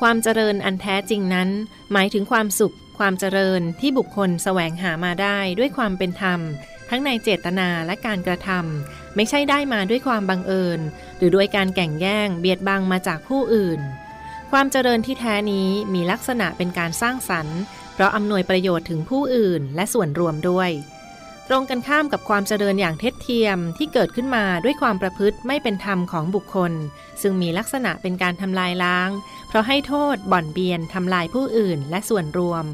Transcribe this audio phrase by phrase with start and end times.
[0.00, 1.48] ความเจริญอันแท้จริงนั้น
[1.92, 6.40] หมายถึงความสุข ความเจริญที่บุคคลแสวงหามาได้ด้วยความเป็นธรรม
[6.90, 10.80] ทั้งในเจตนาและการกระทำไม่ใช่ได้มาด้วยความบังเอิญ
[11.16, 13.80] หรือด้วยการแก่งแย่งเบียดบังมาจากผู้อื่น
[14.52, 17.58] ความเจริญที่แท้นี้มีลักษณะเป็นการสร้างสรรค์
[17.94, 20.70] เพราะอำนวยประโยชน์ถึงผู้อื่นและส่วนรวมด้วย
[21.50, 26.72] ตรงกันข้ามกับความเจริญอย่างเท็จเทียมที่เกิดขึ้นมาด้วยความประพฤติไม่เป็นธรรมของบุคคล
[27.22, 29.10] ซึ่งมีลักษณะเป็นการทำลายล้าง
[29.48, 32.64] เพราะให้โทษบ่อนเบียนทำลายผู้อื่นและส่วนรวม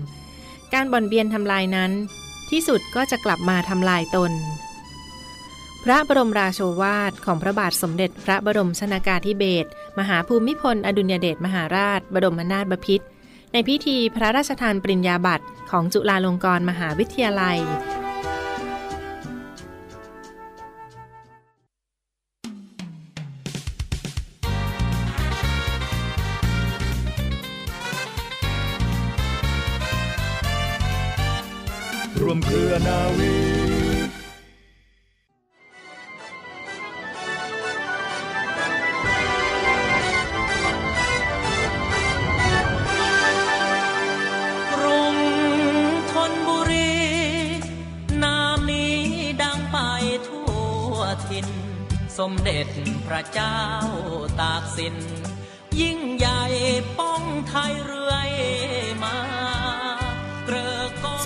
[0.74, 1.92] การบ่อนเบียนทำลายนั้น
[2.50, 4.32] ที่สุดก็จะกลับมาทำลายตน
[5.84, 13.06] พระบรมราโชวาทของพระบาทสมเด็จพระบรมชนากาธิเบศรมหาภูมิพลอดุลยเดชมหาราช บรมนาถบพิตร
[13.52, 17.58] ในพิธีพระราชทานปริญญาบัตรของจุฬาลงกรณ์มหาวิทยาลัย
[32.20, 33.73] รวมเครือนาวี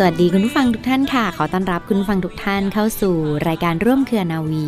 [0.01, 3.17] สวัสดีคุณผู้ฟังทุกท่านค่ะ ขอต้อนรับคุณผู้ฟังทุกท่านเข้าสู่
[3.49, 4.67] รายการร่วมเครือนาวี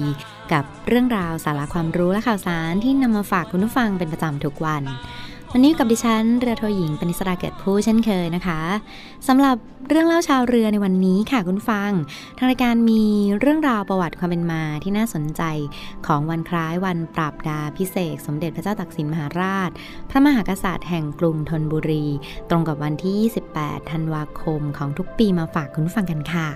[0.52, 4.82] กับเรื่องราวสาระความรู้และข่าวสารที่นำมาฝากคุณผู้ฟังเป็นประจำทุกวัน
[5.54, 8.60] วันนี้กับดิฉันเรือโทหญิงปณิสราเกิดผู้เช่นเคยนะคะ
[9.28, 9.56] สำหรับ
[9.88, 11.90] เรื่องเล่าชาวเรือในวันนี้ค่ะคุณฟัง
[12.36, 13.02] ทางรายการมี
[13.40, 15.42] เรื่องราวประวัติความเป็นมาที่น่าสนใจ
[16.06, 19.70] ของวันคล้ายวันปรับดาพิเศษ สมเด็จพระเจ้าตากสินมหาราช
[20.10, 22.06] พระมหากษัตริย์แห่งกรุงธนบุรี
[22.50, 26.48] ตรงกับวันที่ 28 ธันวาคมของทุกปีมาฝากคุณฟังกันค่ะ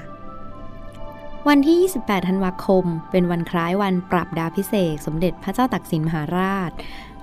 [1.48, 6.70] วันที่ 28 ธันวาคม เป็นวันคล้ายวันปรับดาพิเศษ สมเด็จพระเจ้าตากสินมหาราช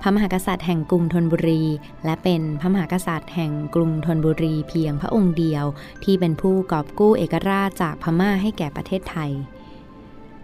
[0.02, 1.62] พระมหากษัตริย์แห่งกรุงธนบุรี
[2.04, 5.64] และเป็นพระมหากษัตริย์แห่งกรุงธนบุรีเพียงพระองค์เดียว
[6.04, 9.32] ที่เป็นผู้กอบกู้เอกราชจากพม่าให้แก่ประเทศไทย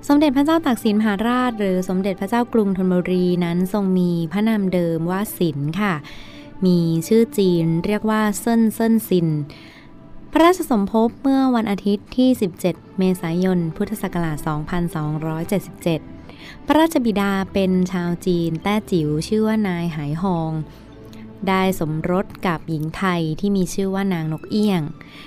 [0.08, 5.94] สมเด็จพระเจ้าตากสินมหาราช หรือสมเด็จพระเจ้ากรุงธนบุรีนั้นทรงมีพระนามเดิมว่าสินค่ะ
[6.66, 9.28] มีชื่อจีนเรียกว่าเซินเซินซิน
[10.32, 12.28] พระราชสมภพเมื่อวันอาทิตย์ที่
[12.64, 16.17] 17 เมษายน พุทธศักราช 2277
[16.66, 20.52] พระราชบิดาเป็นชาวจีนแต้จิ๋วชื่อว่านายไหฮอง
[21.48, 24.82] ได้สมรสกับหญิงไทยที่มีชื่อว่านางนกเอี้ยง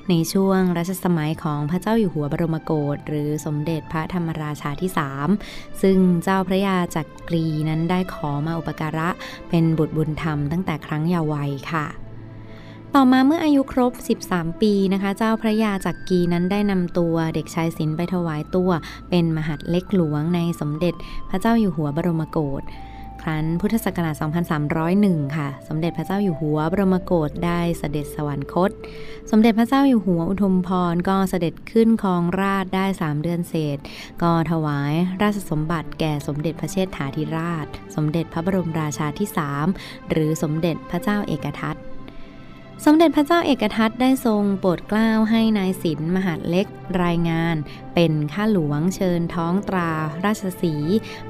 [0.09, 4.91] ในช่วงรัชสมัยของพระเจ้าอยู่หัวบรมโกศหรือสมเด็จพระธรรมราชาที่
[5.35, 9.09] 3ซึ่งเจ้าพระยาจักกรีนั้นได้ขอมาอุปการะ
[9.49, 12.00] เป็นบุตรบุญธรรมตั้งแต่ครั้งเยาว์วัยค่ะ
[12.95, 18.71] ต่อมาเมื่ออายุครบ 13 ปีนะคะ เจ้าพระยาจักรีนั้นได้นำตัวเด็กชายศิลป์ไปถวายตัว
[19.09, 20.93] เป็นมหัดเล็กหลวงในสมเด็จ
[21.29, 22.61] พระเจ้าอยู่หัวบรมโกศ
[23.21, 24.15] ครั้นพุทธศักราช
[24.75, 28.71] 2301 ค่ะ สมเด็จพระเจ้าอยู่หัวบรมโกศได้เสด็จสวรรคต
[29.31, 33.77] สมเด็จพระเจ้าอยู่หัวอุทุมพรก็เสด็จขึ้นครองราชได้ 3 เดือนเศษ
[34.21, 37.65] ก็ถวายราชสมบัติแก่สมเด็จพระเชษฐาธิราช
[37.95, 39.27] สมเด็จพระบรมราชาที่
[39.69, 41.77] 3 หรือสมเด็จพระเจ้าเอกทัต
[42.85, 46.67] สมเด็จพระเจ้าเอกทัตได้ทรงโปรดเกล้าให้นายศิลมหาดเล็ก
[47.03, 47.55] รายงาน
[47.95, 49.91] เป็นข้าหลวงเชิญท้องตรา
[50.25, 50.75] ราชสี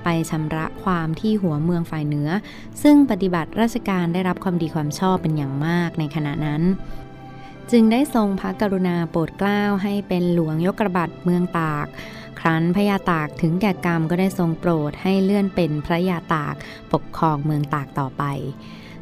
[0.04, 2.30] ไปชำระความที่หัวเมืองฝ่ายเหนือ
[2.84, 6.62] ซึ่งปฏิบัติราชการได้รับความดีความชอบเป็นอย่างมากในขณะนั้น
[7.72, 11.88] จึงได้ทรงพระกรุณาโปรดเกล้าให้เป็นหลวงยกระบัดเมืองตาก
[12.40, 16.56] ครั้นพระยาตากถึงแก่กรรมก็ได้ทรงโปรดให้เลื่อนเป็นพระยาตาก
[16.94, 18.24] ปกครองเมืองตากต่อไป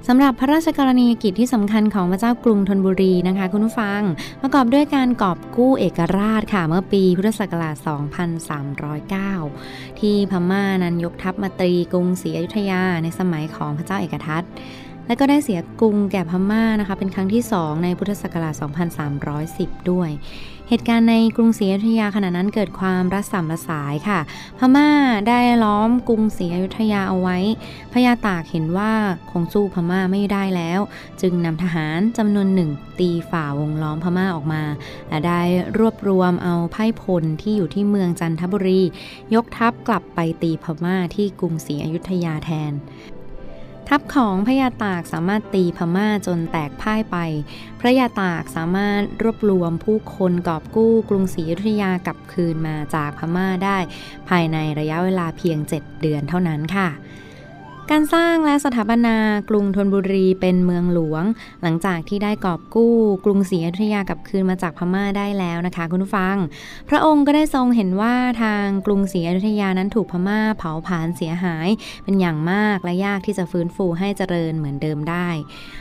[0.07, 4.01] สำหรับพระราชกรณียกิจที่สำคัญของพระเจ้ากรุงธนบุรีนะคะ คุณผู้ฟัง
[4.41, 7.75] ประกอบด้วยการกอบกู้เอกราชค่ะเมื่อปีพุทธศักราช
[9.27, 14.43] 2309 ที่พม่านั้นยกทัพมาตรีกรุงศรีอยุธยาในสมัยของพระเจ้าเอกทัต
[15.07, 18.53] และก็ได้เสียกรุงแก่พม่านะคะ เป็นครั้งที่ 2 ในพุทธศักราช
[19.21, 20.09] 2310 ด้วย
[20.71, 24.19] เหตุการณ์ในกรุงศรีอยุธยาขณะนั้นเกิดความรัศมระสายค่ะ
[24.59, 24.89] พม่า
[25.27, 27.37] ได้ล้อมกรุงศรีอยุธยาเอาไว้
[27.93, 28.93] พญาตากเห็นว่า
[29.31, 30.79] คงสู้พม่าไม่ได้แล้ว
[31.21, 32.69] จึงนำทหารจำนวนหนึ่ง
[32.99, 34.63] ตีฝ่าวงล้อมพม่าออกมา
[35.09, 35.41] และได้
[35.77, 38.81] รวบรวมเอาไพ่พลที่อยู่ที่เมืองจันทบุรี
[39.33, 42.73] ยกทัพกลับไปตีพม่าที่กรุงศรีอยุธยาแทน
[43.89, 47.17] ทัพของพระยาตากสามารถตีพม่าจนแตกพ่ายไป
[47.79, 53.77] พระยาตากสามารถรวบรวมผู้คนกอบกู้กรุงศรีอยุธยากลับคืนมาจากพม่าได้
[54.29, 56.89] ภายในระยะเวลาเพียง 7 เดือนเท่านั้นค่ะ
[57.93, 59.15] การสร้างและสถาปนา
[59.49, 61.23] กรุงธนบุรีเป็นเมืองหลวง
[61.61, 62.95] หลังจากที่ได้กอบกู้
[63.25, 66.35] กรุงศรีอยุธยากลับคืนมาจากพม่าได้แล้วนะคะคุณผู้ฟัง
[66.89, 71.67] พระองค์ก็ได้ทรงเห็นว่าทางกรุงศรีอยุธยานั้นถูกพม่าเผาผลาญเสียหาย
[72.03, 75.27] เป็นอย่างมากและยากที่จะฟื้นฟูให้เจริญเหมือนเดิมได้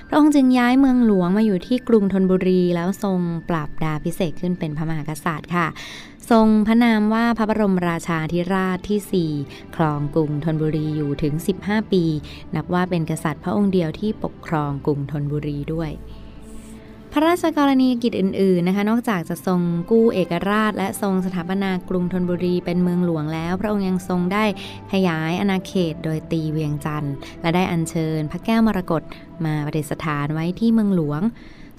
[0.09, 3.19] พระองค์จึงย้ายเมืองหลวงมาอยู่ที่กรุงธนบุรีแล้วทรง
[3.49, 5.67] ปรับดาพิเศษขึ้นเป็นพระมหากษัตริย์ค่ะ
[6.31, 12.05] ทรงพระนามว่าพระบรมราชาธิราชที่ 4 ครองกรุงธนบุรีอยู่ถึง 15 ปี
[12.55, 15.91] นับว่าเป็นกษัตริย์พระองค์เดียวที่ปกครองกรุงธนบุรีด้วย
[17.13, 19.61] พระราชกรณียกิจอื่น ๆ นะคะ นอกจากจะทรง
[19.91, 24.45] กู้เอกราช และทรงสถาปนากรุงธนบุรีเป็นเมืองหลวงแล้ว พระองค์ยังทรงได้
[24.93, 29.03] ขยายอาณาเขตโดยตีเวียงจันทร์ และได้อัญเชิญพระแก้วมรกต
[29.45, 31.23] มาประดิษฐานไว้ที่เมืองหลวง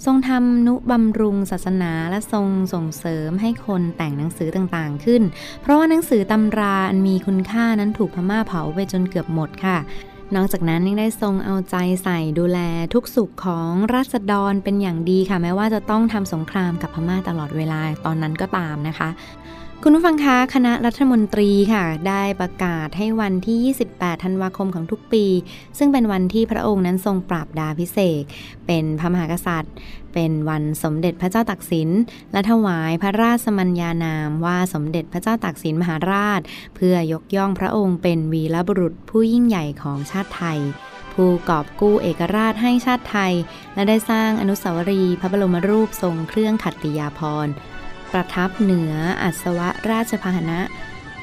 [0.06, 5.22] ทรงทำนุบำรุงศาสนาและทรงส่งเสริมให้คนแต่งหนังสือต่างๆขึ้น
[5.62, 9.78] เพราะว่าหนังสือตำราอันมีคุณค่านั้นถูกพม่าเผาไปจนเกือบหมดค่ะ
[10.36, 12.58] นอกจากนั้นยังได้ทรงเอาใจใส่ดูแล
[12.94, 19.08] ทุกสุขของราษฎรเป็นอย่างดีค่ะ แม้ว่าจะต้องทำสงครามกับพม่าตลอดเวลาตอนนั้นก็ตามนะคะ
[19.84, 25.24] คุณผู้ฟังคะคณะรัฐมนตรีค่ะ ได้ประกาศให้วันที่ 28 ธันวาคมของทุกปี
[25.78, 28.22] ซึ่งเป็นวันที่พระองค์นั้นทรงปราบดาพิเศษ
[28.66, 29.74] เป็นพระมหากษัตริย์
[30.14, 31.88] เป็นวันสมเด็จพระเจ้าตากสิน
[32.32, 36.40] และถวายพระราชสมัญญานามว่าสมเด็จพระเจ้าตากสินมหาราช
[36.76, 40.58] เพื่อยกย่องพระองค์เป็นวีรบุรุษผู้ยิ่งใหญ่ของชาติไทย
[41.12, 43.32] ผู้กอบกู้เอกราชให้ชาติไทย
[43.74, 47.54] และได้สร้างอนุสาวรีย์พระบรมรูปทรงเครื่องขัตติยาภรณ์
[48.12, 49.60] ประทับเหนืออัศว
[49.90, 50.60] ราชพาหนะ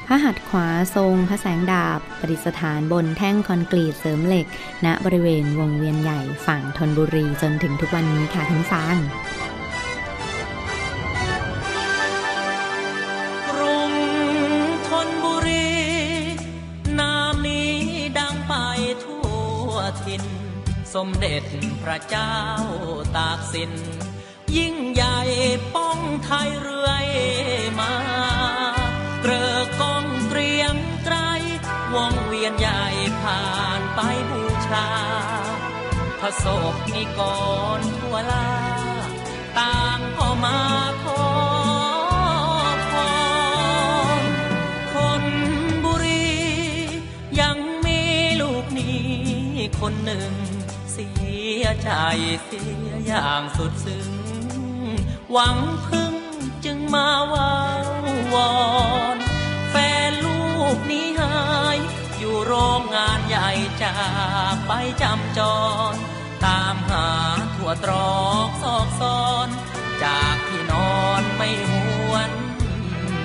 [0.06, 4.46] พระหัตถ์ขวาทรงพระแสงดาบประดิษฐานบนแท่งคอนกรีตเสริมเหล็ก
[4.84, 8.96] ณบริเวณวงเวียนใหญ่ฝั่งธนบุรีจนถึงทุกวันนี้ค่ะทุกฟัง
[13.50, 13.92] กรุง
[14.88, 15.70] ธนบุรี
[16.98, 17.72] นามนี้
[18.18, 18.54] ดังไป
[19.04, 19.24] ทั่
[19.70, 19.72] ว
[20.04, 20.24] ถิ่น
[20.94, 21.42] สมเด็จ
[21.82, 22.34] พระเจ้า
[23.16, 23.72] ตากสิน
[24.56, 25.18] ยิ่งใหญ่
[25.74, 27.08] ป้องไทยเรื่อย
[27.80, 27.94] มา
[29.22, 31.16] เกลอกองเกรียงไกร
[31.94, 32.84] วงเวียนใหญ่
[33.20, 33.44] ผ่า
[33.78, 34.00] นไป
[34.30, 34.88] บูชา
[36.20, 37.20] พระศกนิก
[37.78, 38.48] รทั่วลา
[39.58, 40.60] ต่างก็มา
[41.02, 41.24] ขอ
[42.90, 42.92] พ
[44.20, 44.22] ร
[44.92, 45.24] คน
[45.84, 46.34] บุรี
[47.40, 48.00] ยังมี
[48.40, 49.08] ลูกนี้
[49.80, 50.32] คนหนึ่ง
[50.92, 51.08] เสี
[51.62, 51.90] ยใจ
[52.44, 54.17] เสียอย่างสุดซึ้ง
[55.32, 56.14] หวังพึ่ง
[56.64, 57.52] จึงมาวา
[58.34, 58.52] วอ
[59.14, 59.16] น
[59.70, 59.74] แฟ
[60.08, 60.42] นลู
[60.74, 61.36] กนี้หา
[61.76, 61.78] ย
[62.18, 63.50] อยู่โรงงานใหญ่
[63.82, 63.96] จา
[64.54, 64.72] กไป
[65.02, 65.40] จำจ
[65.92, 65.94] ร
[66.44, 67.08] ตามหา
[67.54, 69.48] ทั่วตรอกซอกซอน
[70.04, 71.72] จากที่นอนไม่ห
[72.10, 72.30] วน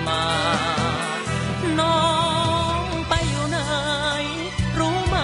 [0.08, 0.26] มา
[1.80, 2.04] น้อ
[2.80, 3.60] งไปอยู่ไหน
[4.80, 5.16] รู้ไหม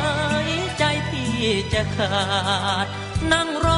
[0.78, 1.36] ใจพี่
[1.74, 2.18] จะขา
[2.86, 2.88] ด
[3.34, 3.69] นั่งร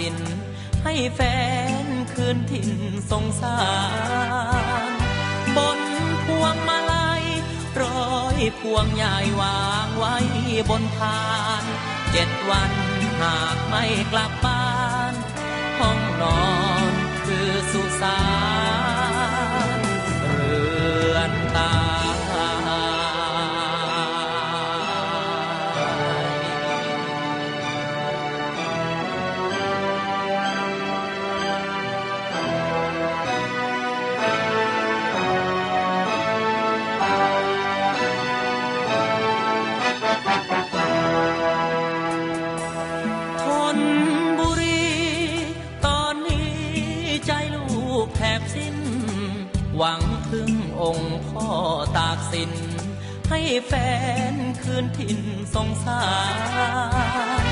[0.00, 0.16] สิน
[0.84, 1.20] ให้แฟ
[1.84, 2.70] นคืนถิ่น
[3.10, 3.60] สงสา
[4.90, 4.92] ร
[5.56, 5.80] บน
[6.26, 7.24] พวงมาลัย
[7.82, 10.16] ร้อยพวงใหญ่วางไว้
[10.70, 11.20] บนพา
[11.62, 11.64] น
[12.12, 12.72] เจ็ดวัน
[13.20, 14.68] หากไม่กลับบ้า
[15.12, 15.14] น
[15.78, 16.42] ห้องนอ
[16.90, 16.92] น
[17.26, 18.29] คือสุสาน
[53.32, 53.72] ให้แฟ
[54.32, 55.20] นคืนถิ่น
[55.54, 56.04] สงสา
[57.42, 57.44] ร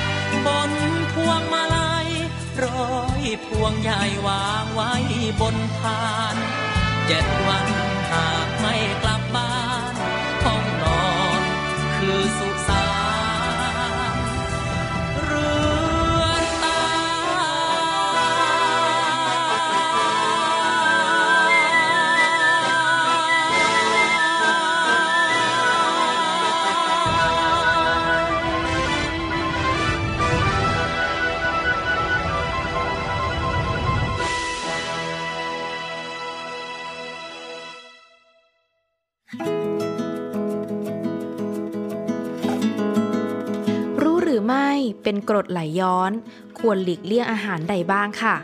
[0.46, 0.72] บน
[1.12, 2.08] พวงมาลัย
[2.64, 4.92] ร้อยพวงใหญ่วางไว้
[5.40, 6.02] บนพา
[6.34, 6.36] น
[7.06, 7.68] เจ็ดวัน
[8.10, 8.47] หา
[44.58, 46.10] ไม่เป็นกรดไหลย้อน
[46.58, 48.36] ควรหลีกเลี่ยงอาหารใดบ้างค่ะ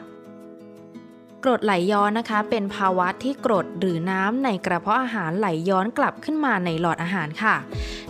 [1.44, 7.56] กรดไหลย้อนนะคะ เป็นภาวะที่กรดหรือน้ำในกระเพาะอาหารไหลย้อนกลับขึ้นมาในหลอดอาหารค่ะ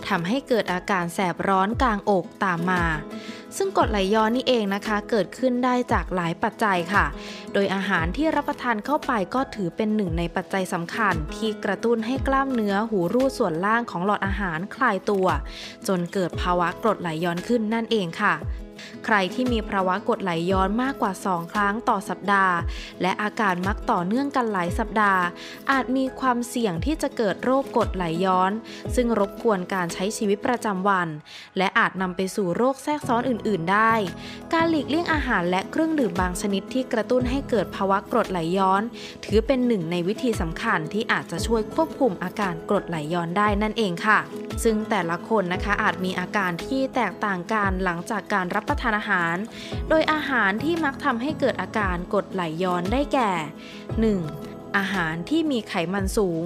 [0.07, 2.83] ทำให้เกิดอาการแสบร้อนกลางอกตามมา
[3.57, 7.05] ซึ่งกรดไหลย้อนนี่เองนะคะ เกิดขึ้นได้จากหลายปัจจัยค่ะ
[7.53, 15.27] โดยอาหารที่รับประทานเข้าไปก็ถือเป็นหนึ่งในปัจจัยสำคัญ ที่กระตุ้นให้กล้ามเนื้อหูรูดส่วนล่างของหลอดอาหารคลายตัว
[15.87, 18.33] จนเกิดภาวะกรดไหลย้อนขึ้นนั่นเองค่ะ
[19.05, 22.55] ใครที่มีภาวะกรดไหลย้อนมากกว่า 2 ครั้งต่อสัปดาห์
[23.01, 25.21] และอาการมักต่อเนื่องกันหลายสัปดาห์
[25.71, 28.51] อาจมีความเสี่ยงที่จะเกิดโรคกรดไหลย้อน
[28.95, 31.07] ซึ่งรบกวนการใช้ชีวิตประจำวัน
[31.57, 33.93] และอาจนำไปสู่โรคแทรกซ้อนอื่น ๆ ได้
[34.53, 38.81] การหลีกเลี่ยงอาหารและเครื่องดื่มบางชนิดที่กระตุ้นให้เกิดภาวะกรดไหลย้อน
[39.25, 44.19] ถือเป็นหนึ่งในวิธีสำคัญที่อาจจะช่วยควบคุมอาการกรดไหลย้อนได้นั่นเองค่ะ
[44.63, 49.35] ซึ่งแต่ละคนนะคะอาจมีอาการที่แตกต่างกันหลังจากการรับประทานอาหาร
[49.89, 54.77] โดยอาหารที่มักทำให้เกิดอาการกรดไหลย้อนได้แก่ 1.
[54.77, 56.43] อาหารที่มีไขมันสูง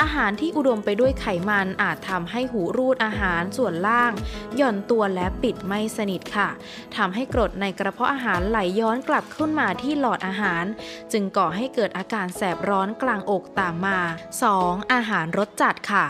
[0.00, 4.12] อาหารที่อุดมไปด้วยไขมันอาจทำให้หูรูดอาหารส่วนล่าง
[4.56, 6.48] หย่อนตัวและปิดไม่สนิทค่ะ
[6.96, 10.64] ทำให้กรดในกระเพาะอาหารไหลย้อนกลับขึ้นมาที่หลอดอาหาร
[11.12, 13.98] จึงก่อให้เกิดอาการแสบร้อนกลางอกตามมา
[14.46, 14.92] 2.
[14.92, 16.06] อาหารรสจัดค่ะ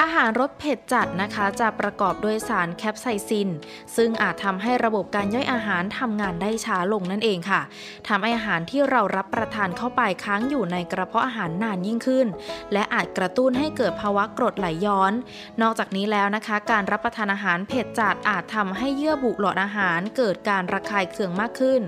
[0.00, 3.48] อาหารรสเผ็ดจัดนะคะจะประกอบด้วยสารแคปไซซิน
[3.96, 7.60] ซึ่งอาจทำให้ระบบการย่อยอาหารทำงานได้ช้าลงนั่นเองค่ะ
[8.08, 12.26] ทำให้อาหารที่เรารับประทานเข้าไปค้างอยู่ในกระเพาะอาหารนานยิ่งขึ้น
[12.72, 15.12] และอาจกระตุ้นให้เกิดภาวะกรดไหลย้อน
[15.62, 21.80] นอกจากนี้แล้วนะคะ การรับประทานอาหารเผ็ดจัดอาจทำให้เยื่อบุหลอดอาหารเกิดการระคายเคืองมากขึ้น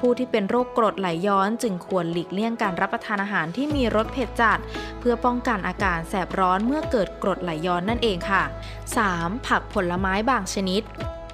[0.00, 4.60] ผู้ที่เป็นโรคกรดไหลย้อนจึงควรหลีกเลี่ยงการรับประทานอาหารที่มีรสเผ็ดจัด
[5.00, 8.42] เพื่อป้องกันอาการแสบร้อนเมื่อเกิดกรดไหลย้อนนั่นเองค่ะ
[8.94, 9.46] 3.
[9.46, 10.84] ผักผลไม้บางชนิด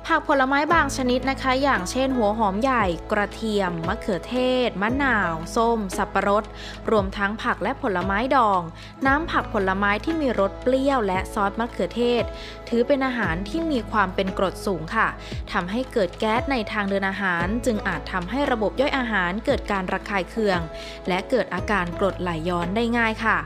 [0.06, 4.36] ผักผลไม้บางชนิดนะคะ อย่างเช่นหัวหอมใหญ่ กระเทียม มะเขือเท
[4.68, 6.44] ศ มะนาว ส้ม สับปะรด
[6.90, 8.60] รวมทั้งผักและผลไม้ดอง
[9.06, 12.24] น้ำผักผลไม้ที่มีรสเปรี้ยวและซอสมะเขือเทศ
[12.68, 15.08] ถือเป็นอาหารที่มีความเป็นกรดสูงค่ะ
[15.52, 20.60] ทำให้เกิดแก๊สในทางเดินอาหาร จึงอาจทำให้ระบบย่อยอาหารเกิดการระคายเคือง
[21.08, 23.38] และเกิดอาการกรดไหลย้อนได้ง่ายค่ะ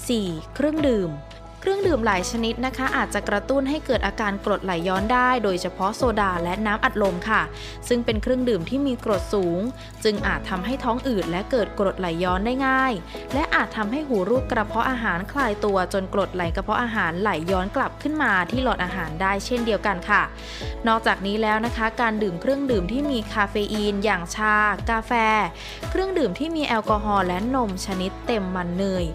[0.00, 0.54] 4.
[0.54, 1.10] เครื่องดื่ม
[1.60, 7.42] เครื่องดื่มหลายชนิดนะคะ อาจจะกระตุ้นให้เกิดอาการกรดไหลย้อนได้ โดยเฉพาะโซดาและน้ำอัดลมค่ะ
[7.88, 9.60] ซึ่งเป็นเครื่องดื่มที่มีกรดสูง
[10.04, 12.92] จึงอาจทำให้ท้องอืดและเกิดกรดไหลย้อนได้ง่าย
[13.34, 20.22] และอาจทำให้หูรูดกระเพาะอาหารคลายตัวจนกรดไหลกระเพาะอาหารไหลย้อนกลับขึ้นมาที่หลอดอาหารได้เช่นเดียวกันค่ะ
[20.88, 24.56] นอกจากนี้แล้วนะคะ การดื่มเครื่องดื่มที่มีคาเฟอีน อย่างชา
[24.90, 25.12] กาแฟ
[25.90, 29.06] เครื่องดื่มที่มีแอลกอฮอล์และนมชนิดเต็มมันเนย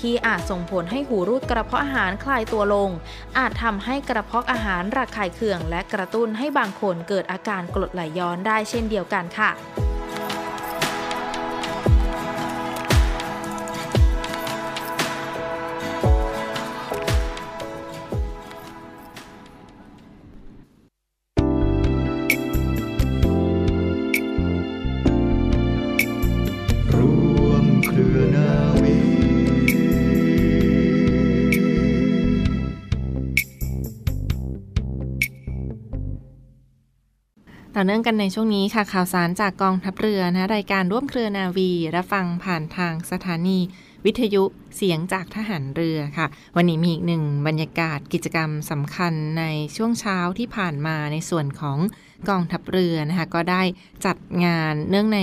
[0.00, 2.90] ที่อาจส่งผลให้หูรูดกระเพาะอาหารคลายตัวลง
[3.38, 9.50] อาจทำให้กระเพาะอาหารระคายเคือง และกระตุ้นให้บางคนเกิดอาการกรดไหลย้อนได้เช่นเดียวกันค่ะ
[37.78, 43.58] ต่อเนื่องกันในช่วงนี้ค่ะข่าวสารจากกองทัพเรือนะรายการร่วมเครือนาวีรับฟังผ่านทางสถานี
[44.04, 44.42] วิทยุ
[44.76, 49.44] เสียงจากทหารเรือค่ะ วันนี้มีอีกหนึ่งบรรยากาศกิจกรรมสำคัญใน
[49.76, 51.78] ช่วงเช้าที่ผ่านมาในส่วนของ
[52.28, 53.62] กองทัพเรือนะคะก็ได้
[54.06, 55.20] จัดงานเนื่องใน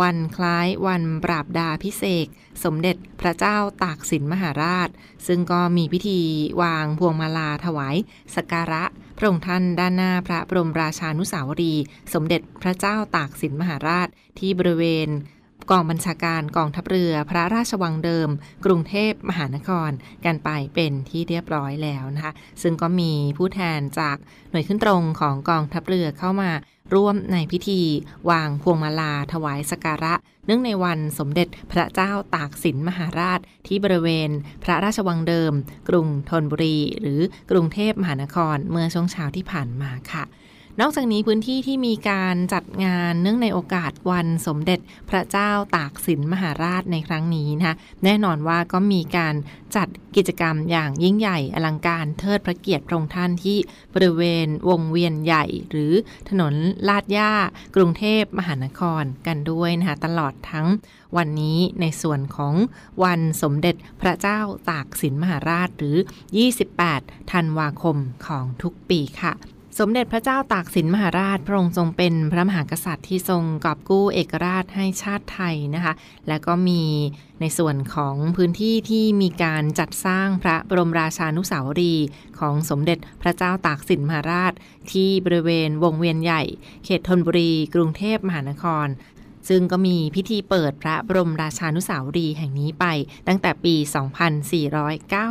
[0.00, 2.26] วันคล้ายวันปราบดาพิเศษ
[2.64, 4.88] สมเด็จพระเจ้าตากสินมหาราช
[5.26, 6.20] ซึ่งก็มีพิธี
[6.62, 7.96] วางพวงมาลาถวาย
[8.34, 8.84] สักการะ
[9.16, 11.74] พระองค์ท่านด้านหน้าพระบรมราชานุสาวรี
[12.14, 14.08] สมเด็จพระเจ้าตากสินมหาราช
[14.38, 15.08] ที่บริเวณ
[15.70, 18.28] กองบัญชาการกองทัพเรือ พระราชวังเดิม
[18.64, 19.90] กรุงเทพมหานคร
[20.24, 24.16] กันไปเป็นที่เรียบร้อยแล้วนะคะซึ่งก็มีผู้แทนจาก
[24.50, 26.50] หน่วยขึ้นตรงของกองทัพเรือเข้ามา
[26.94, 27.80] ร่วมในพิธี
[28.30, 30.14] วางพวงมาลาถวายสการะ
[30.46, 34.30] เนื่องในวันสมเด็จพระเจ้าตากสินมหาราช ที่บริเวณ
[34.64, 35.52] พระราชวังเดิม
[35.88, 40.24] กรุงธนบุรี หรือกรุงเทพมหานครเมื่อช่วงเช้าที่ผ่านมาค่ะ
[40.80, 47.74] นอกจากนี้พื้นที่ที่มีการจัดงานเนื่องในโอกาสวันสมเด็จพระเจ้าตากสินมหาราชในครั้งนี้นะคะ
[48.04, 49.34] แน่นอนว่าก็มีการ
[49.76, 53.58] จัดกิจกรรมอย่างยิ่งใหญ่อลังการเทิดพระเกียรติพระองค์ท่านที่
[53.94, 55.92] บริเวณวงเวียนใหญ่ หรือ
[56.28, 56.54] ถนน
[56.88, 57.32] ลาดย่า
[57.76, 60.66] กรุงเทพมหานครกันด้วยนะคะตลอดทั้ง
[61.16, 62.54] วันนี้ในส่วนของ
[63.04, 64.38] วันสมเด็จพระเจ้า
[64.70, 65.96] ตากสินมหาราชหรือ
[66.68, 69.34] 28 ธันวาคมของทุกปีค่ะ
[69.78, 75.92] สมเด็จพระเจ้าตากสินมหาราชพระองค์ทรงเป็นพระมหากษัตริย์ที่ทรงกอบกู้เอกราชให้ชาติไทยนะคะ
[76.28, 76.82] และก็มี
[77.40, 82.06] ในส่วนของพื้นที่ที่มีการจัดสร้างพระบรมราชานุสาวรีย์
[82.38, 84.52] ของสมเด็จพระเจ้าตากสินมหาราช
[84.92, 86.42] ที่บริเวณวงเวียนใหญ่
[86.84, 88.86] เขตธนบุรี กรุงเทพมหานคร
[89.48, 92.84] ซึ่งก็มีพิธีเปิดพระบรมราชานุสาวรีย์แห่งนี้ไป
[93.26, 93.74] ตั้งแต่ปี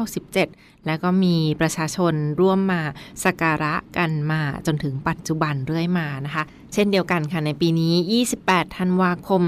[0.06, 2.82] 2497 และก็มีประชาชนร่วมมา
[3.24, 9.44] สักการะกันมาจนถึงปัจจุบันเรื่อยมานะคะ เช่นเดียวกันค่ะในปีนี้ 28 ธันวาคม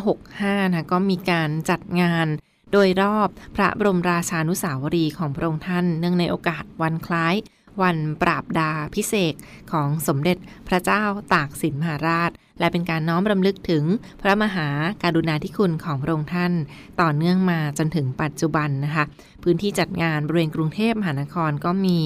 [0.00, 2.26] 2565 นะก็มีการจัดงาน
[2.72, 7.34] โดยรอบพระบรมราชานุสาวรีย์ของพระองค์ท่าน เนื่องในโอกาสวันคล้าย
[7.82, 9.34] วันปราบดาพิเศษ
[9.72, 10.36] ของสมเด็จ
[10.68, 13.84] พระเจ้าตากสินมหาราช และเป็นการน้อมรำลึกถึง
[14.20, 14.68] พระมหา
[15.02, 16.52] การุณาธิคุณของพระองค์ท่าน
[17.00, 19.04] ต่อเนื่องมาจนถึงปัจจุบันนะคะ
[19.42, 21.98] พื้นที่จัดงานบริเวณกรุงเทพมหานครก็มี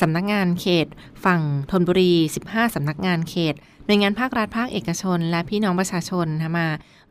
[0.00, 0.86] สำนักงานเขต
[1.24, 2.12] ฝั่งธนบุรี
[2.46, 3.54] 15สำนักงานเขต
[3.86, 6.26] หน่วยงานภาครัฐภาคเอกชน และพี่น้องประชาชน
[6.58, 6.66] มา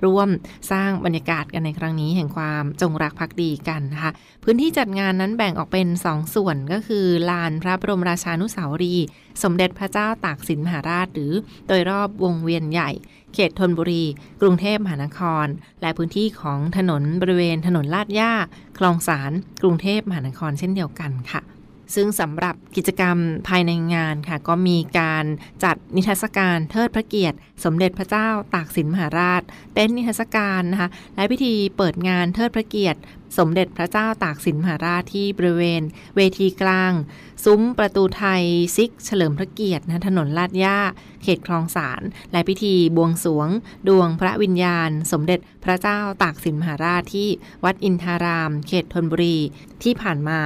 [0.06, 0.30] ร่วม
[0.72, 4.12] สร้างบรรยากาศกันในครั้งนี้แห่งความจงรักภักดีกันนะคะ
[4.44, 9.06] พื้นที่จัดงานนั้นแบ่งออกเป็น 2 ส่วนก็คือลานพระบรมราชานุสาวรีย์
[9.44, 11.34] สมเด็จพระเจ้าตากสินมหาราช หรือ
[11.68, 12.90] โดยรอบวงเวียนใหญ่
[13.34, 14.04] เขตธนบุรี
[14.42, 15.48] กรุงเทพมหานคร
[15.82, 18.34] และพื้นที่ของถนนบริเวณถนนลาดย่า
[18.78, 21.42] คลองสาร กรุงเทพมหานครเช่นเดียวกันค่ะ
[21.96, 23.18] ซึ่งสำหรับกิจกรรม
[23.48, 25.26] ภายในงานค่ะ ก็มีการ
[25.64, 29.42] จัดนิทรรศการเทิดพระเกียรติ สมเด็จพระเจ้าตากสินมหาราช
[29.74, 33.00] เต้นนิทรรศการนะคะและพิธีเปิดงานเทิดพระเกียรติ
[33.38, 35.82] สมเด็จพระเจ้าตากสินมหาราชที่บริเวณ
[36.16, 36.94] เวทีกลาง
[37.44, 38.44] ซุ้มประตูไทย
[38.76, 40.80] ซิก เฉลิมพระเกียรตินะถนนลาดย่า
[41.24, 43.50] เขตคลองสารและพิธีบวงสวง
[43.88, 47.30] ดวงพระวิญญาณ สมเด็จพระเจ้าตากสินมหาราชที่
[47.64, 49.38] วัดอินทาราม เขตธนบุรี
[49.84, 50.42] ที่ผ่านมา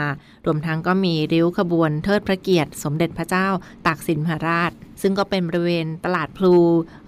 [0.46, 3.48] รวมทั้งก็มีริ้วขบวนเทิดพระเกียรติ สมเด็จพระเจ้า
[3.86, 4.72] ตากสินมหาราช
[5.02, 6.56] ซึ่งก็เป็นบริเวณตลาดพลู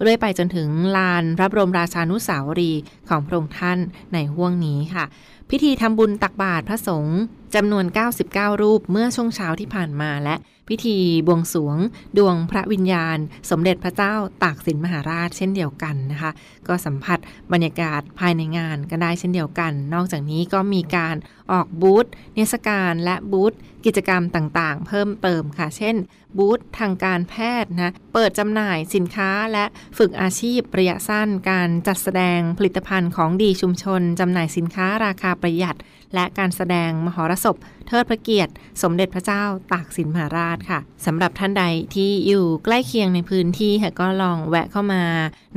[0.02, 3.80] เรื่อยไปจนถึงลานพระบรมราชานุสาวรีย์ของพระองค์ท่าน
[4.14, 5.06] ในห้วงนี้ค่ะ
[5.50, 7.20] พิธีทำบุญตักบาตรพระสงฆ์
[7.56, 7.86] จำนวน
[8.24, 10.36] 99 รูปเมื่อช่วงเช้าที่ผ่านมาและ
[10.70, 11.78] พิธีบวงสวง
[12.18, 13.18] ดวงพระวิญญาณ
[13.50, 16.32] สมเด็จพระเจ้าตากสินมหาราชเช่นเดียวกันนะคะ
[16.68, 17.20] ก็สัมผัส
[17.52, 21.16] บรรยากาศภายในงานกันได้เช่นเดียวกัน นอกจากนี้ก็มีการ
[21.52, 23.54] ออกบูธเนสการและบูธ
[23.86, 25.96] กิจกรรมต่างๆ เพิ่มเติมค่ะ เช่น
[26.38, 29.66] บูธทางการแพทย์นะเปิดจำหน่ายสินค้าและ
[29.98, 35.76] ฝึกอาชีพระยะสั้น การจัดแสดงผลิตภัณฑ์ของดีชุมชนจำหน่ายสินค้าราคาประหยัด
[36.16, 37.56] และการแสดงมหรสพ
[37.88, 41.64] เทิดพระเกียรติ สมเด็จพระเจ้าตากสินมหาราชค่ะสำหรับท่านใด
[41.96, 45.04] ที่อยู่ใกล้เคียงในพื้นที่ค่ะก็ลองแวะเข้ามา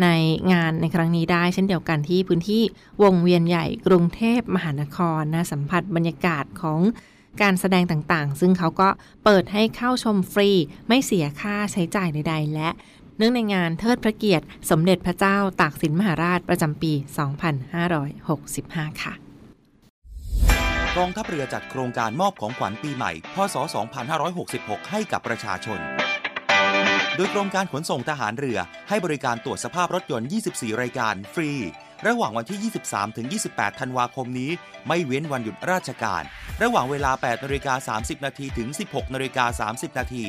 [0.03, 0.09] ใน
[0.53, 2.63] งานในครั้งนี้ได้ เช่นเดียวกันที่พื้นที่
[3.03, 6.81] วงเวียนใหญ่กรุงเทพมหานครนะสัมผัสบรรยากาศของ
[7.43, 8.89] การแสดงต่างๆ ซึ่งเขาก็
[9.25, 10.51] เปิดให้เข้าชมฟรี
[10.89, 12.69] ไม่เสียค่าใช้จ่ายใดๆ และ
[13.17, 16.93] เนื่องในงานเทิดพระเกียรติ สมเด็จพระเจ้าตากสินมหาราชประจำปี
[18.17, 19.32] 2565 ค่ะ
[20.99, 23.57] กองทัพเรือจัดโครงการมอบของขวัญปีใหม่ พศ
[24.19, 25.81] 2566 ให้กับประชาชน
[27.17, 31.51] โดยกรมการขนส่งทหารเรือให้บริการตรวจสภาพรถยนต์ 24 รายการฟรี
[32.07, 34.51] ระหว่างวันที่ 23 ถึง 28 ธันวาคมนี้
[34.89, 36.23] ไม่เว้นวันหยุดราชการ
[36.63, 40.25] ระหว่างเวลา 8นาฬิกา30 นาทีถึง 16นาฬิกา30 นาที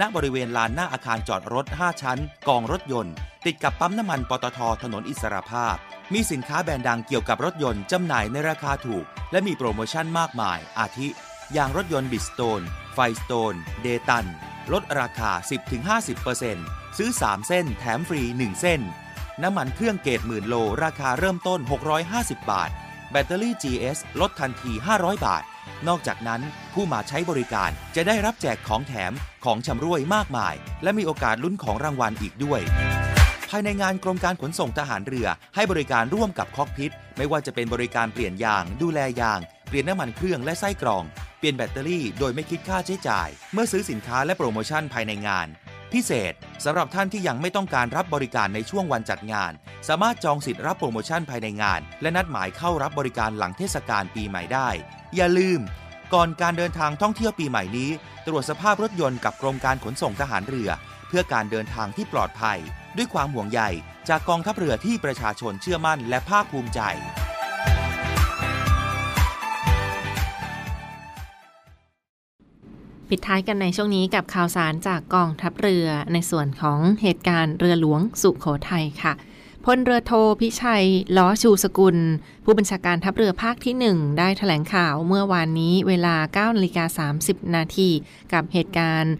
[0.00, 3.14] ณบริเวณลานหน้าอาคารจอดรถ 5 ชั้น กองรถยนต์
[3.46, 5.76] ติดกับปั๊มน้ำมันปตทถนนอิสรภาพ
[6.12, 11.08] มีสินค้าแบรนด์ดังเกี่ยวกับรถยนต์จำหน่ายในราคาถูก และมีโปรโมชั่นมากมาย อาทิ
[11.52, 12.60] อย่างรถยนต์บิสโตน
[12.94, 14.26] ไฟสโตน เดตัน
[14.72, 15.30] ลดราคา
[16.14, 18.80] 10-50%ซื้อ 3 เส้น แถมฟรี 1 เส้น
[19.42, 21.60] น้ำมันเครื่องเกรดหมื่นโล ราคาเริ่มต้น
[22.04, 22.70] 650 บาท
[23.10, 25.42] แบตเตอรี่ GS ลดทันที 500 บาท
[25.88, 26.40] นอกจากนั้น
[26.74, 29.12] ผู้มาใช้บริการจะได้รับแจกของแถม
[29.44, 32.60] ของชำร่วยมากมาย และมีโอกาสลุ้นของรางวัลอีกด้วย
[33.48, 41.04] ภายในงานกรมการขนส่งทหารเรือ ให้บริการร่วมกับ Cockpit ไม่ว่าจะเป็นบริการเปลี่ยนยาง ดูแลยาง เปลี่ยนน้ำมันเครื่องและไส้กรอง
[41.38, 45.48] เปลี่ยนแบตเตอรี่ โดยไม่คิดค่าใช้จ่าย เมื่อซื้อสินค้าและโปรโมชั่นภายในงาน
[45.94, 46.32] พิเศษ
[46.64, 49.52] สำหรับท่านที่ยังไม่ต้องการรับบริการในช่วงวันจัดงาน
[49.88, 54.68] สามารถจองสิทธิ์รับโปรโมชั่นภายในงาน และนัดหมายเข้ารับบริการหลังเทศกาลปีใหม่ได้
[55.16, 55.60] อย่าลืม
[56.14, 57.90] ก่อนการเดินทางท่องเที่ยวปีใหม่นี้
[58.26, 60.70] ตรวจสภาพรถยนต์กับกรมการขนส่งทหารเรือ
[61.08, 62.58] เพื่อการเดินทางที่ปลอดภัย
[62.96, 63.60] ด้วยความห่วงใย
[64.08, 66.80] จากกองทัพเรือที่ประชาชนเชื่อมั่นและภาคภูมิใจ
[73.10, 79.12] ปิดท้ายกันในช่วงนี้กับข่าวสารจากกองทัพเรือในส่วนของเหตุการณ์เรือหลวงสุขโขทัยค่ะ
[79.64, 81.96] พลเรือโทพิชัย ล้อชูสกุล
[82.44, 86.16] ผู้บัญชาการทัพเรือภาคที่ 1 ได้ถแถลงข่าวเมื่อวานนี้เวลา
[86.50, 87.88] 9นาฬิกา30 นาที
[88.32, 89.14] กับเหตุการณ์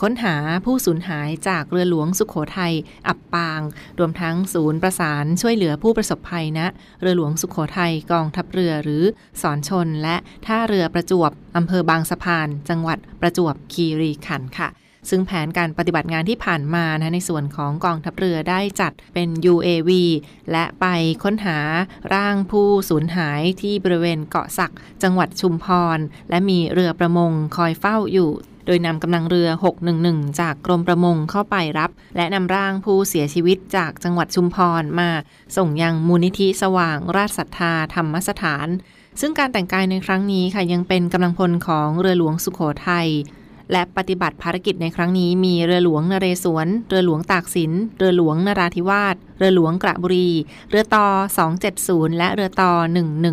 [0.00, 2.74] ค้นหาผู้สูญหายจากเรือหลวงสุขโขทัย
[3.08, 3.60] อับปาง
[3.98, 6.66] รวมทั้งศูนย์ประสานช่วยเหลือผู้ประสบภัยณนะ
[7.00, 9.02] เรือหลวงสุขโขทัยกองทัพเรือหรือ
[9.42, 14.70] สอนชน และท่าเรือประจวบอำเภอบางสะพาน จังหวัดประจวบคีรีขันธ์ค่ะ
[15.10, 19.90] ซึ่งแผนการปฏิบัติงานที่ผ่านมานะในส่วนของกองทัพเรือได้จัดเป็น UAV
[20.52, 20.86] และไป
[21.22, 21.58] ค้นหา
[22.14, 25.98] ร่างผู้สูญหายที่บริเวณเกาะสัก จังหวัดชุมพร
[26.30, 28.30] และมีเรือประมงคอยเฝ้าอยู่
[28.66, 29.48] โดยนำกำลังเรือ
[29.94, 35.10] 611 จากกรมประมงเข้าไปรับ และนำร่างผู้เสียชีวิตจากจังหวัดชุมพรมา
[35.56, 38.68] ส่งยังมูลนิธิสว่างราชศรัทธาธรรมสถาน
[39.20, 43.08] ซึ่งการแต่งกายในครั้งนี้ค่ะยังเป็นกำลังพลของเรือหลวงสุขโขทัย
[43.72, 50.30] และปฏิบัติภารกิจในครั้งนี้มีเรือหลวงนเรศวร เรือหลวงตากสิน เรือหลวงนราธิวาส เรือหลวงกระบุรี
[50.70, 51.06] เรือต่อ
[51.62, 52.72] 270 และเรือต่อ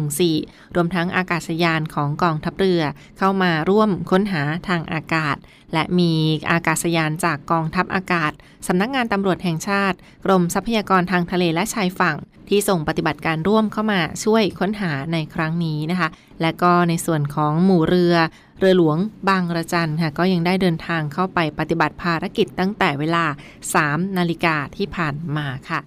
[0.08, 2.82] 114 รวมทั้งอากาศยานของกองทัพเรือ
[3.18, 5.36] เข้ามาร่วมค้นหาทางอากาศ
[5.74, 6.12] และมี
[6.52, 8.32] อากาศยานจากกองทัพอากาศ
[8.68, 12.18] สำนักงานตำรวจแห่งชาติ กรมทรัพยากรทางทะเลและชายฝั่ง
[12.50, 16.10] ที่ส่งปฏิบัติการร่วมเข้ามาช่วยค้นหาในครั้งนี้นะคะ
[16.42, 18.16] และก็ในส่วนของหมู่เรือ
[18.64, 18.98] รือหลวง
[19.30, 23.26] บางระจันค่ะก็ยังได้เดินทางเข้าไปปฏิบัติภารกิจตั้งแต่เวลา
[23.72, 25.80] 3 นาฬิกาที่ผ่านมาค่ะ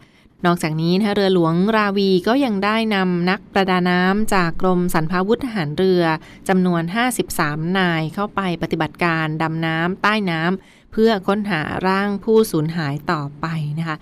[0.44, 6.02] นอกจากนี้นะเรือหลวงราวีก็ยังได้นำนักประดาน้ำจากกรมสรรพาวุธทหารเรือ
[6.48, 6.82] จำนวน
[7.30, 13.46] 53 นายเข้าไปปฏิบัติการดำน้ำใต้น้ำเพื่อค้นหาร่างผู้สูญหายต่อไป
[13.78, 13.96] นะคะ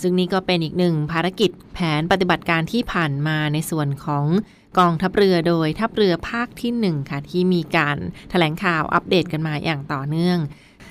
[0.00, 4.26] ซึ่งนี่ก็เป็นอีกหนึ่งภารกิจแผนปฏิบัติการที่ผ่านมาในส่วนของ
[4.78, 10.38] กองทัพเรือโดยทัพเรือภาคที่ 1 ค่ะ ที่มีการถแถลงข่าวอัปเดตกันมาอย่างต่อเนื่อง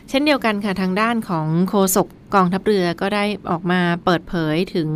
[0.09, 4.89] เช่นเดียวกันค่ะทางด้านของโฆษกกองทัพเรือก็ได้ออกมาเปิดเผยถึง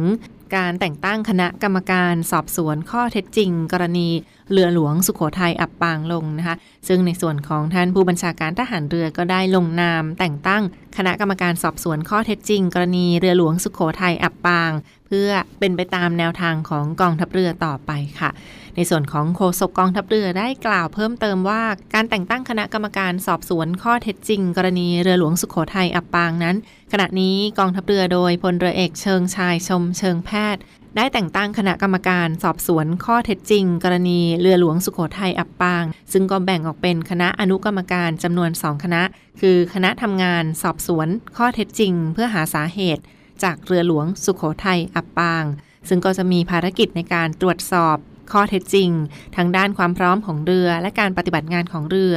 [0.56, 4.10] การแต่งตั้งคณะกรรมการสอบสวนข้อเท็จจริง กรณี
[4.52, 6.56] เรือหลวงสุขโขทัยอับปางลงนะคะ
[6.88, 10.64] ซึ่งในส่วนของท่านผู้บัญชาการทหารเรือก็ได้ลงนาม แต่งตั้ง
[10.98, 14.72] คณะกรรมการสอบสวนข้อเท็จจริง กรณีเรือหลวงสุขโขทัยอับปาง
[15.08, 18.30] เพื่อเป็นไปตามแนวทางของกองทัพเรือต่อไปค่ะ
[18.76, 21.62] ในส่วนของโฆษกกองทัพเรือได้กล่าวเพิ่มเติมว่า
[21.94, 26.56] การแต่งตั้งคณะกรรมการสอบสวนข้อเท็จจริง กรณีเรือหลวงสุขโขทัยอับปางนั้น
[26.92, 30.62] ขณะนี้กองทัพเรือโดยพลเรือเอกเชิงชายชมเชิงแพทย์
[30.95, 39.02] ได้แต่งตั้งคณะกรรมการสอบสวนข้อเท็จจริง กรณีเรือหลวงสุโขทัยอับปาง ซึ่งก็แบ่งออกเป็นคณะอนุกรรมการจำนวนสองคณะ
[39.41, 43.04] คือคณะทำงานสอบสวนข้อเท็จจริง เพื่อหาสาเหตุ
[43.43, 45.43] จากเรือหลวงสุโขทัยอับปาง
[45.89, 47.97] ซึ่งก็จะมีภารกิจในการตรวจสอบ
[48.32, 48.89] ข้อเท็จจริง
[49.36, 52.15] ทางด้านความพร้อมของเรือ และการปฏิบัติงานของเรือ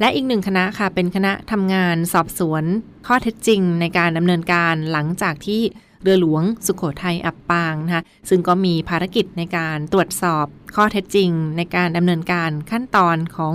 [0.00, 2.64] และอีกหนึ่งคณะค่ะเป็นคณะทำงานสอบสวน
[3.06, 5.62] ข้อเท็จจริง ในการดำเนินการหลังจากที่
[6.04, 13.54] เรือหลวงสุขโขทัยอับปางนะคะซึ่งก็มีภารกิจในการตรวจสอบข้อเท็จจริง ในการดำเนินการขั้นตอนของ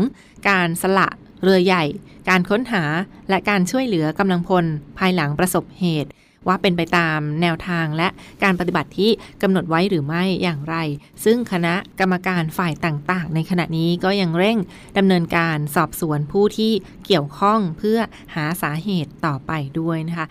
[0.49, 1.07] การสละ
[1.43, 1.83] เรือใหญ่
[2.29, 2.83] การค้นหา
[3.29, 4.65] และการช่วยเหลือกำลังพล
[4.97, 6.11] ภายหลังประสบเหตุ
[6.47, 8.07] ว่าเป็นไปตามแนวทางและ
[8.43, 10.75] การปฏิบัติที่กำหนดไว้หรือไม่อย่างไร
[11.23, 14.57] ซึ่งคณะกรรมการฝ่ายต่างๆ ในขณะนี้ก็ยังเร่ง
[14.97, 16.71] ดำเนินการสอบสวนผู้ที่
[17.05, 17.99] เกี่ยวข้องเพื่อ
[18.35, 20.27] หาสาเหตุต่อไปด้วยนะคะ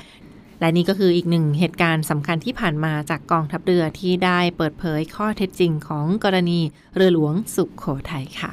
[0.61, 6.61] และนี่ก็คืออีกหนึ่งเหตุการณ์สำคัญที่ผ่านมาจากกองทัพเรือที่ได้เปิดเผยข้อเท็จจริงของกรณี
[6.95, 8.53] เรือหลวงสุขโขทัยค่ะ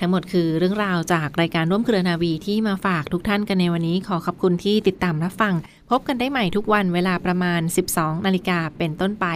[0.00, 5.54] ทั้งหมดคือเรื่องราวจากรายการร่วมเครือนาวีที่มาฝากทุกท่านกันในวันนี้ขอขอบคุณที่ติดตามรับฟัง
[5.90, 7.60] พบกันได้ใหม่ทุกวันเวลาประมาณ
[7.92, 9.26] 12 นาฬิกาเป็นต้นไป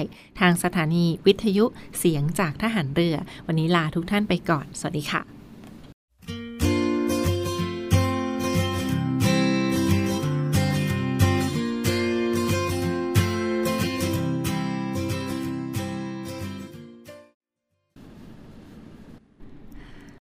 [0.40, 1.64] ทางสถานีวิทยุ
[1.98, 5.39] เสียงจากทหารเรือ วันนี้ลาทุกท่านไปก่อน สวัสดีค่ะ